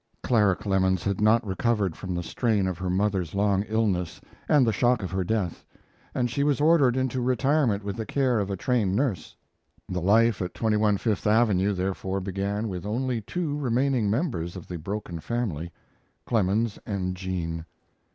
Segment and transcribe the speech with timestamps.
[0.23, 4.73] Clara Clemens had not recovered from the strain of her mother's long illness and the
[4.73, 5.63] shock of her death,
[6.15, 9.35] and she was ordered into retirement with the care of a trained nurse.
[9.87, 14.79] The life at 21 Fifth Avenue, therefore, began with only two remaining members of the
[14.79, 15.71] broken family
[16.25, 17.65] Clemens and Jean.